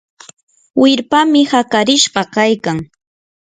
[0.81, 2.77] wirpami hakarishqa kaykan.